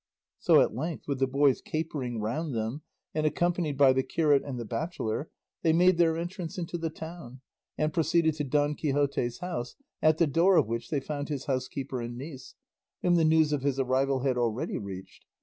So 0.39 0.61
at 0.61 0.73
length, 0.73 1.07
with 1.07 1.19
the 1.19 1.27
boys 1.27 1.61
capering 1.61 2.19
round 2.19 2.55
them, 2.55 2.81
and 3.13 3.27
accompanied 3.27 3.77
by 3.77 3.93
the 3.93 4.01
curate 4.01 4.41
and 4.43 4.59
the 4.59 4.65
bachelor, 4.65 5.29
they 5.61 5.73
made 5.73 5.99
their 5.99 6.17
entrance 6.17 6.57
into 6.57 6.79
the 6.79 6.89
town, 6.89 7.41
and 7.77 7.93
proceeded 7.93 8.33
to 8.37 8.43
Don 8.43 8.73
Quixote's 8.73 9.37
house, 9.41 9.75
at 10.01 10.17
the 10.17 10.25
door 10.25 10.55
of 10.57 10.65
which 10.67 10.89
they 10.89 11.01
found 11.01 11.29
his 11.29 11.45
housekeeper 11.45 12.01
and 12.01 12.17
niece, 12.17 12.55
whom 13.03 13.13
the 13.13 13.23
news 13.23 13.53
of 13.53 13.61
his 13.61 13.79
arrival 13.79 14.21
had 14.21 14.39
already 14.39 14.79
reached. 14.79 15.25